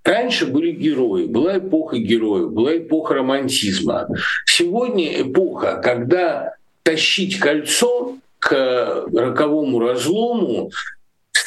[0.04, 4.08] Раньше были герои, была эпоха героев, была эпоха романтизма.
[4.46, 10.72] Сегодня эпоха, когда тащить кольцо к роковому разлому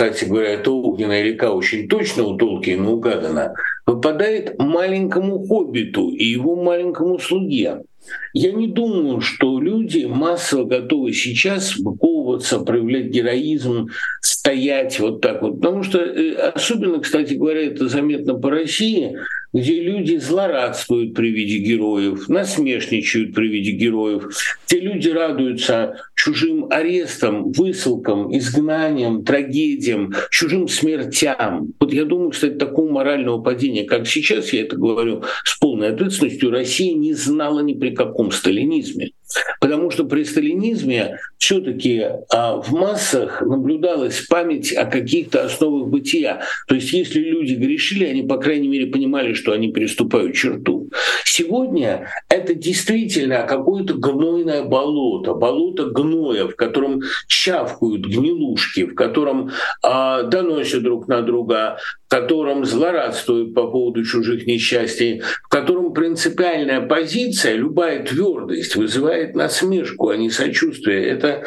[0.02, 3.54] кстати говоря, эта огненная река очень точно у Толкина угадана,
[3.86, 7.82] выпадает маленькому хоббиту и его маленькому слуге.
[8.32, 13.90] Я не думаю, что люди массово готовы сейчас выковываться, проявлять героизм,
[14.42, 15.60] стоять вот так вот.
[15.60, 19.16] Потому что, э, особенно, кстати говоря, это заметно по России,
[19.52, 24.34] где люди злорадствуют при виде героев, насмешничают при виде героев,
[24.66, 31.72] где люди радуются чужим арестам, высылкам, изгнаниям, трагедиям, чужим смертям.
[31.78, 36.50] Вот я думаю, кстати, такого морального падения, как сейчас, я это говорю с полной ответственностью,
[36.50, 39.12] Россия не знала ни при каком сталинизме.
[39.60, 46.42] Потому что при сталинизме все-таки а, в массах наблюдалась память о каких-то основах бытия.
[46.68, 50.90] То есть если люди грешили, они, по крайней мере, понимали, что они переступают черту.
[51.24, 59.50] Сегодня это действительно какое-то гнойное болото, болото гноя, в котором чавкают гнилушки, в котором
[59.82, 61.78] а, доносят друг на друга,
[62.12, 70.16] котором злорадствуют по поводу чужих несчастий, в котором принципиальная позиция, любая твердость вызывает насмешку, а
[70.18, 71.06] не сочувствие.
[71.06, 71.44] Это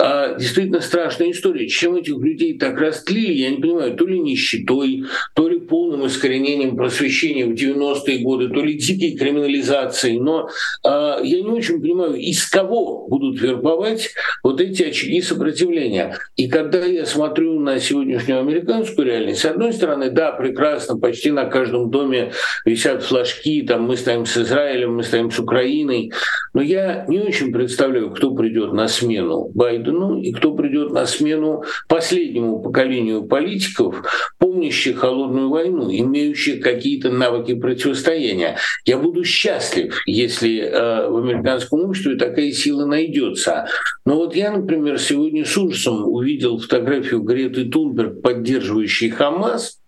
[0.00, 1.66] а, действительно страшная история.
[1.66, 6.76] Чем этих людей так растлили, я не понимаю, то ли нищетой, то ли полным искоренением
[6.76, 10.20] просвещения в 90-е годы, то ли дикой криминализацией.
[10.20, 10.50] Но
[10.86, 14.10] а, я не очень понимаю, из кого будут вербовать
[14.44, 16.16] вот эти очаги сопротивления.
[16.36, 21.46] И когда я смотрю на сегодняшнюю американскую реальность, с одной стороны, да, прекрасно, почти на
[21.46, 22.30] каждом доме
[22.64, 26.12] висят флажки, там мы стоим с Израилем, мы стоим с Украиной,
[26.54, 31.06] но я не очень представляю, кто придет на смену Байдену Байдену и кто придет на
[31.06, 34.02] смену последнему поколению политиков,
[34.38, 38.56] помнящих холодную войну, имеющих какие-то навыки противостояния.
[38.84, 43.66] Я буду счастлив, если э, в американском обществе такая сила найдется.
[44.04, 49.78] Но вот я, например, сегодня с ужасом увидел фотографию Греты Тунберг, поддерживающей Хамас,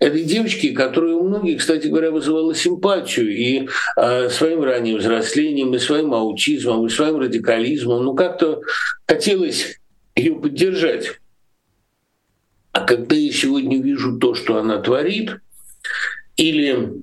[0.00, 5.78] этой девочки, которая у многих, кстати говоря, вызывала симпатию и э, своим ранним взрослением, и
[5.78, 8.02] своим аутизмом, и своим радикализмом.
[8.02, 8.62] Ну, как-то
[9.06, 9.78] хотелось
[10.16, 11.20] ее поддержать.
[12.72, 15.36] А когда я сегодня вижу то, что она творит,
[16.36, 17.02] или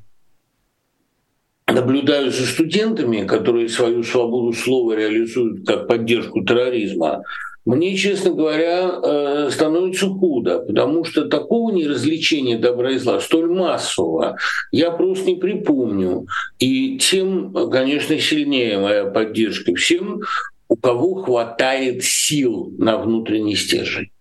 [1.68, 7.24] наблюдаю за студентами, которые свою свободу слова реализуют как поддержку терроризма,
[7.68, 14.38] мне, честно говоря, э, становится худо, потому что такого неразличения добра и зла столь массового
[14.72, 16.28] я просто не припомню.
[16.60, 20.22] И тем, конечно, сильнее моя поддержка всем,
[20.70, 24.12] у кого хватает сил на внутренний стержень.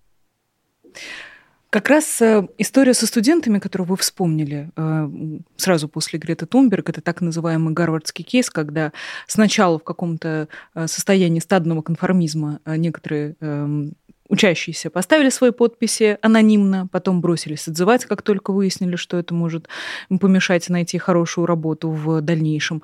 [1.77, 5.11] Как раз э, история со студентами, которую вы вспомнили э,
[5.57, 8.95] сразу после Греты Тунберг, это так называемый гарвардский кейс, когда
[9.27, 13.93] сначала в каком-то э, состоянии стадного конформизма некоторые эм,
[14.31, 19.69] учащиеся поставили свои подписи анонимно, потом бросились отзывать, как только выяснили, что это может
[20.09, 22.83] помешать найти хорошую работу в дальнейшем.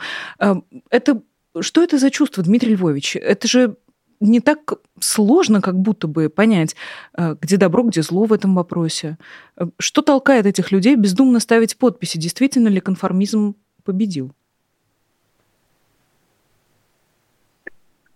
[0.91, 1.23] Это
[1.61, 3.17] что это за чувство, Дмитрий Львович?
[3.17, 3.77] Это же
[4.23, 6.77] не так сложно как будто бы понять,
[7.17, 9.19] э, где добро, где зло в этом вопросе.
[9.57, 12.19] Э, что толкает этих людей бездумно ставить подписи?
[12.19, 14.33] Действительно ли конформизм победил?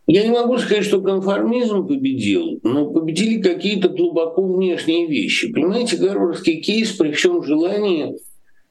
[0.07, 5.53] Я не могу сказать, что конформизм победил, но победили какие-то глубоко внешние вещи.
[5.53, 8.16] Понимаете, гарвардский кейс при всем желании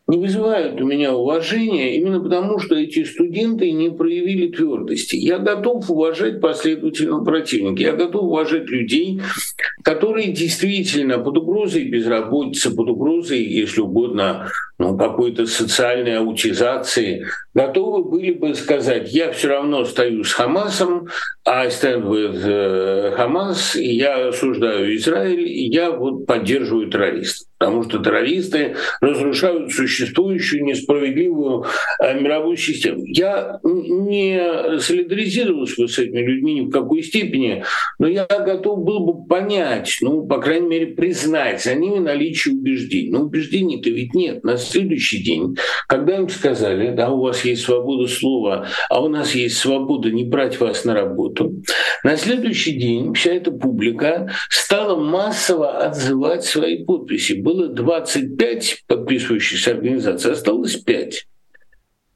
[0.07, 5.15] не вызывают у меня уважения именно потому, что эти студенты не проявили твердости.
[5.15, 9.21] Я готов уважать последовательного противника, я готов уважать людей,
[9.83, 17.25] которые действительно под угрозой безработицы, под угрозой, если угодно, ну, какой-то социальной аутизации,
[17.55, 21.07] готовы были бы сказать, я все равно стою с Хамасом,
[21.45, 28.75] I stand with Hamas, и я осуждаю Израиль, я вот поддерживаю террористов потому что террористы
[29.01, 31.65] разрушают существующую несправедливую
[31.99, 33.03] э, мировую систему.
[33.05, 37.63] Я не солидаризировался бы с этими людьми ни в какой степени,
[37.97, 43.09] но я готов был бы понять, ну, по крайней мере, признать за ними наличие убеждений.
[43.09, 44.43] Но убеждений-то ведь нет.
[44.43, 45.57] На следующий день,
[45.87, 50.23] когда им сказали, да, у вас есть свобода слова, а у нас есть свобода не
[50.23, 51.63] брать вас на работу,
[52.03, 60.31] на следующий день вся эта публика стала массово отзывать свои подписи было 25 подписывающихся организаций,
[60.31, 61.27] осталось 5.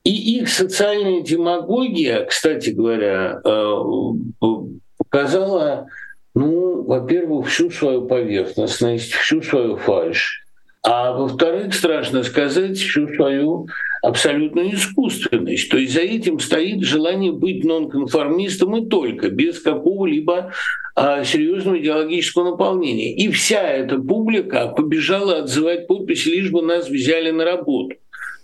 [0.04, 3.76] И их социальная демагогия, кстати говоря, э,
[4.98, 5.88] показала,
[6.34, 10.44] ну, во-первых, всю свою поверхностность, всю свою фальшь,
[10.84, 13.68] а во-вторых, страшно сказать, всю свою
[14.02, 15.70] абсолютную искусственность.
[15.70, 20.54] То есть за этим стоит желание быть нонконформистом и только, без какого-либо
[20.96, 23.16] а, серьезного идеологического наполнения.
[23.16, 27.96] И вся эта публика побежала отзывать подписи, лишь бы нас взяли на работу.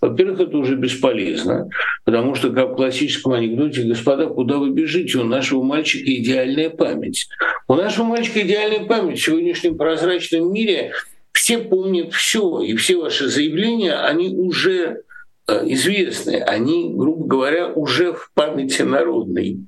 [0.01, 1.69] Во-первых, это уже бесполезно,
[2.03, 5.17] потому что, как в классическом анекдоте, господа, куда вы бежите?
[5.17, 7.27] У нашего мальчика идеальная память.
[7.67, 10.91] У нашего мальчика идеальная память в сегодняшнем прозрачном мире
[11.31, 15.01] все помнят все, и все ваши заявления, они уже
[15.47, 19.59] известны, они, грубо говоря, уже в памяти народной.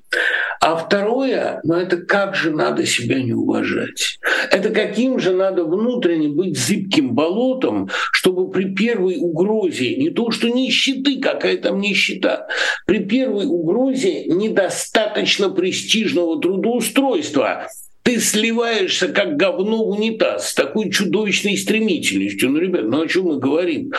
[0.59, 4.19] А второе, ну это как же надо себя не уважать?
[4.49, 10.49] Это каким же надо внутренне быть зыбким болотом, чтобы при первой угрозе, не то что
[10.49, 12.47] нищеты, какая там нищета,
[12.87, 17.67] при первой угрозе недостаточно престижного трудоустройства,
[18.01, 22.49] ты сливаешься как говно в унитаз с такой чудовищной стремительностью.
[22.49, 23.91] Ну, ребят, ну о чем мы говорим?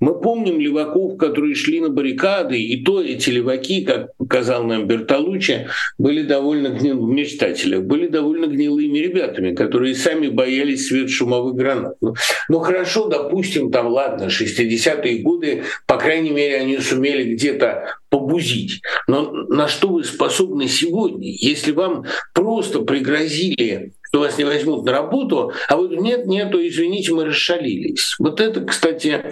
[0.00, 5.68] Мы помним леваков, которые шли на баррикады, и то эти леваки, как показал нам Бертолуччи,
[5.98, 7.06] были довольно гнил...
[7.06, 11.96] в были довольно гнилыми ребятами, которые сами боялись свет шумовых гранат.
[12.00, 12.14] Ну,
[12.48, 18.82] ну хорошо, допустим, там, ладно, 60-е годы, по крайней мере, они сумели где-то побузить.
[19.08, 24.92] Но на что вы способны сегодня, если вам просто пригрозили что вас не возьмут на
[24.92, 28.16] работу, а вот нет, нету, извините, мы расшалились.
[28.18, 29.22] Вот это, кстати,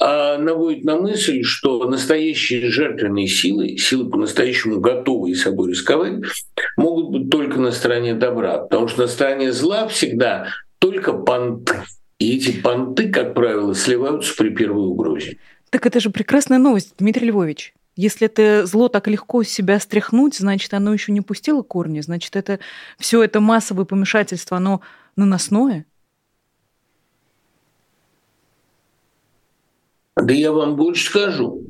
[0.00, 6.22] а, наводит на мысль, что настоящие жертвенные силы, силы по-настоящему готовые собой рисковать,
[6.76, 10.48] могут быть только на стороне добра, потому что на стороне зла всегда
[10.78, 11.74] только понты.
[12.18, 15.38] И эти понты, как правило, сливаются при первой угрозе.
[15.70, 17.74] Так это же прекрасная новость, Дмитрий Львович.
[17.96, 22.58] Если это зло так легко себя стряхнуть, значит, оно еще не пустило корни, значит, это
[22.98, 24.80] все это массовое помешательство, оно
[25.14, 25.86] наносное.
[30.16, 31.62] Да я вам больше скажу.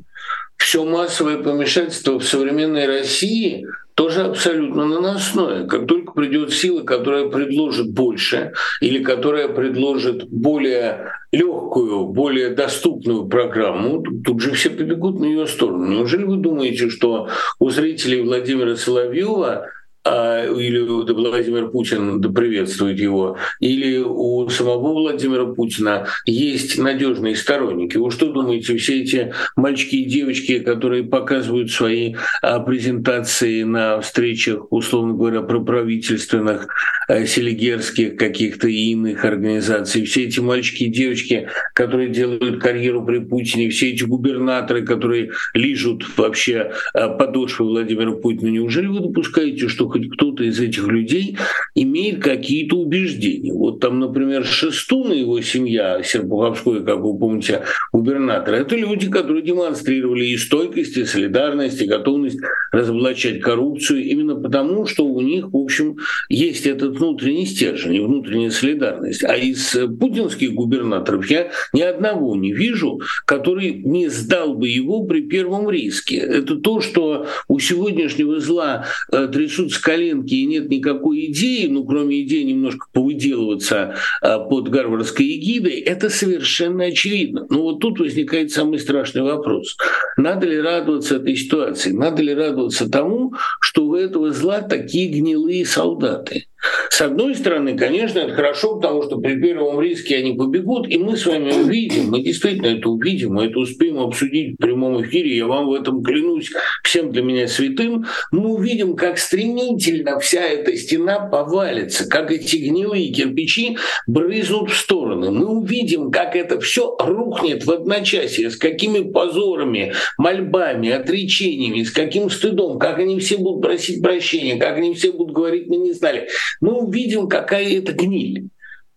[0.57, 5.65] Все массовое помешательство в современной России тоже абсолютно наносное.
[5.67, 8.51] Как только придет сила, которая предложит больше
[8.81, 15.85] или которая предложит более легкую, более доступную программу, тут же все побегут на ее сторону.
[15.85, 17.29] Неужели вы думаете, что
[17.59, 19.67] у зрителей Владимира Соловьева
[20.05, 27.97] или Владимир Путин, приветствует его, или у самого Владимира Путина есть надежные сторонники.
[27.97, 34.71] Вы что думаете, все эти мальчики и девочки, которые показывают свои а, презентации на встречах,
[34.71, 36.67] условно говоря, проправительственных,
[37.07, 43.19] а, селигерских каких-то и иных организаций, все эти мальчики и девочки, которые делают карьеру при
[43.19, 50.09] Путине, все эти губернаторы, которые лижут вообще подошвы Владимира Путина, неужели вы допускаете, что хоть
[50.09, 51.37] кто-то из этих людей
[51.73, 53.53] имеет какие-то убеждения.
[53.53, 57.61] Вот там, например, Шестун и его семья, Серпуховской, как вы помните,
[57.93, 62.39] губернатор, это люди, которые демонстрировали и стойкость, и солидарность, и готовность
[62.73, 68.49] разоблачать коррупцию именно потому, что у них, в общем, есть этот внутренний стержень и внутренняя
[68.49, 69.23] солидарность.
[69.23, 75.21] А из путинских губернаторов я ни одного не вижу, который не сдал бы его при
[75.21, 76.17] первом риске.
[76.17, 82.23] Это то, что у сегодняшнего зла э, трясутся коленки и нет никакой идеи, ну, кроме
[82.23, 87.45] идеи немножко повыделываться а, под гарвардской эгидой, это совершенно очевидно.
[87.51, 89.77] Но вот тут возникает самый страшный вопрос.
[90.17, 91.91] Надо ли радоваться этой ситуации?
[91.91, 96.47] Надо ли радоваться тому, что у этого зла такие гнилые солдаты?
[96.89, 101.17] С одной стороны, конечно, это хорошо, потому что при первом риске они побегут, и мы
[101.17, 105.45] с вами увидим, мы действительно это увидим, мы это успеем обсудить в прямом эфире, я
[105.45, 106.51] вам в этом клянусь
[106.83, 113.11] всем для меня святым, мы увидим, как стремительно вся эта стена повалится, как эти гнилые
[113.11, 115.31] кирпичи брызнут в стороны.
[115.31, 122.29] Мы увидим, как это все рухнет в одночасье, с какими позорами, мольбами, отречениями, с каким
[122.29, 126.27] стыдом, как они все будут просить прощения, как они все будут говорить, мы не знали.
[126.61, 128.49] Мы увидим, какая это гниль.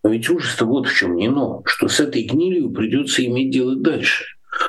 [0.03, 3.75] Но ведь ужас-то вот в чем не но, что с этой гнилью придется иметь дело
[3.75, 4.25] дальше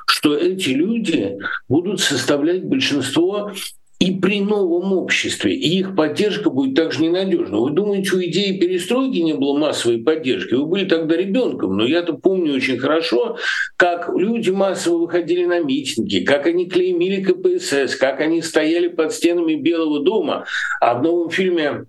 [0.06, 1.38] что эти люди
[1.68, 3.52] будут составлять большинство
[3.98, 7.58] и при новом обществе, и их поддержка будет также ненадежна.
[7.58, 10.54] Вы думаете, у идеи перестройки не было массовой поддержки?
[10.54, 13.36] Вы были тогда ребенком, но я-то помню очень хорошо,
[13.76, 19.54] как люди массово выходили на митинги, как они клеймили КПСС, как они стояли под стенами
[19.56, 20.46] Белого дома.
[20.80, 21.84] А в новом фильме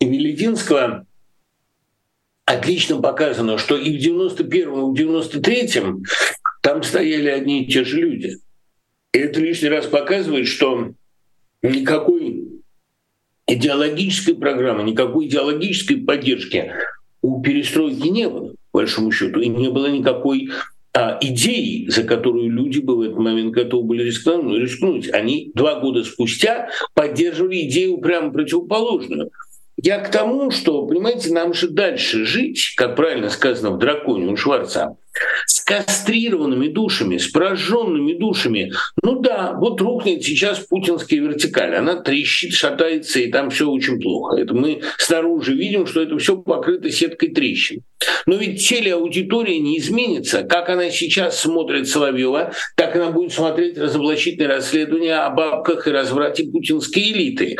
[0.00, 1.06] Велединского
[2.44, 6.04] отлично показано, что и в 91-м, и в 93-м
[6.62, 8.36] там стояли одни и те же люди.
[9.12, 10.92] И это лишний раз показывает, что
[11.62, 12.48] никакой
[13.46, 16.72] идеологической программы, никакой идеологической поддержки
[17.22, 20.50] у перестройки не было, по большому счету, и не было никакой
[20.94, 24.60] а, идеи, за которую люди бы в этот момент готовы были рискнуть.
[24.60, 25.12] рискнуть.
[25.12, 29.30] Они два года спустя поддерживали идею прямо противоположную.
[29.80, 34.36] Я к тому, что, понимаете, нам же дальше жить, как правильно сказано в «Драконе» у
[34.36, 34.96] Шварца,
[35.46, 38.72] с кастрированными душами, с прожженными душами.
[39.04, 44.36] Ну да, вот рухнет сейчас путинская вертикаль, она трещит, шатается, и там все очень плохо.
[44.36, 47.82] Это мы снаружи видим, что это все покрыто сеткой трещин.
[48.26, 50.42] Но ведь телеаудитория не изменится.
[50.42, 56.44] Как она сейчас смотрит Соловьева, так она будет смотреть разоблачительные расследования о бабках и разврате
[56.50, 57.56] путинской элиты.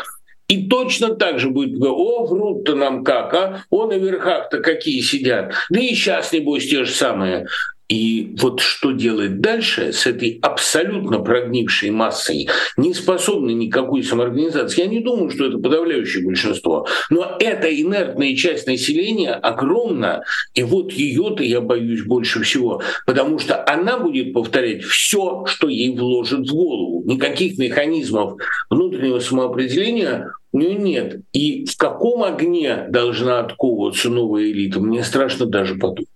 [0.49, 3.63] И точно так же будет говорить, о, врут-то нам как, а?
[3.69, 5.53] О, на верхах-то какие сидят.
[5.69, 7.47] Да и сейчас, небось, те же самые.
[7.89, 14.87] И вот что делать дальше с этой абсолютно прогнившей массой, не способной никакой самоорганизации, я
[14.87, 20.21] не думаю, что это подавляющее большинство, но эта инертная часть населения огромна,
[20.53, 25.97] и вот ее-то я боюсь больше всего, потому что она будет повторять все, что ей
[25.97, 27.03] вложит в голову.
[27.05, 31.21] Никаких механизмов внутреннего самоопределения у нее нет.
[31.33, 36.07] И в каком огне должна отковываться новая элита, мне страшно даже подумать.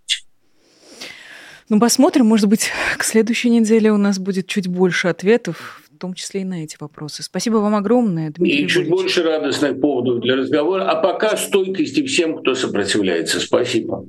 [1.70, 6.14] Ну, посмотрим, может быть, к следующей неделе у нас будет чуть больше ответов, в том
[6.14, 7.24] числе и на эти вопросы.
[7.24, 10.90] Спасибо вам огромное, Дмитрий И чуть больше радостных поводов для разговора.
[10.90, 13.40] А пока стойкости всем, кто сопротивляется.
[13.40, 14.06] Спасибо.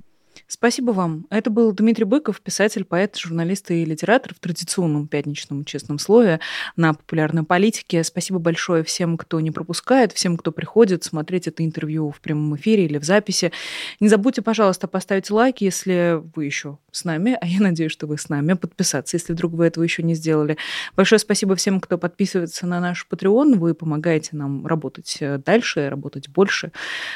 [0.46, 1.26] Спасибо вам.
[1.30, 6.38] Это был Дмитрий Быков, писатель, поэт, журналист и литератор в традиционном пятничном честном слое
[6.76, 8.04] на популярной политике.
[8.04, 12.84] Спасибо большое всем, кто не пропускает, всем, кто приходит смотреть это интервью в прямом эфире
[12.84, 13.52] или в записи.
[14.00, 18.18] Не забудьте, пожалуйста, поставить лайк, если вы еще с нами, а я надеюсь, что вы
[18.18, 20.58] с нами, подписаться, если вдруг вы этого еще не сделали.
[20.94, 23.56] Большое спасибо всем, кто подписывается на наш Patreon.
[23.56, 26.70] Вы помогаете нам работать дальше, работать больше.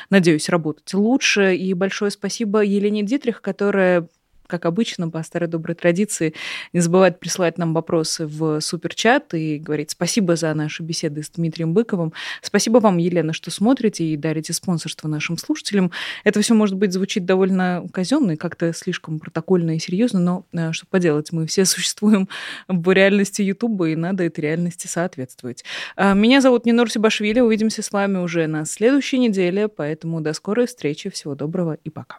[0.09, 1.55] Надеюсь, работать лучше.
[1.55, 4.09] И большое спасибо Елене Дитрих, которая
[4.49, 6.35] как обычно, по старой доброй традиции,
[6.73, 11.75] не забывает присылать нам вопросы в суперчат и говорить спасибо за наши беседы с Дмитрием
[11.75, 12.13] Быковым.
[12.41, 15.93] Спасибо вам, Елена, что смотрите и дарите спонсорство нашим слушателям.
[16.25, 20.73] Это все, может быть, звучит довольно казенно и как-то слишком протокольно и серьезно, но э,
[20.73, 22.29] что поделать, мы все существуем
[22.67, 25.63] в реальности Ютуба, и надо этой реальности соответствовать.
[25.95, 30.67] А, меня зовут Нинор Сибашвили, увидимся с вами уже на следующей неделе, поэтому до скорой
[30.67, 32.19] встречи, всего доброго и пока.